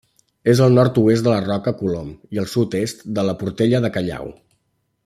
[0.53, 4.35] És al nord-oest de la Roca Colom i al sud-est de la Portella de Callau.